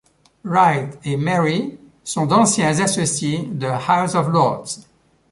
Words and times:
Wright 0.43 0.97
et 1.05 1.15
Mary 1.15 1.77
sont 2.03 2.25
d'anciens 2.25 2.79
associés 2.81 3.43
de 3.51 3.67
House 3.67 4.15
of 4.15 4.29
Lords. 4.29 4.79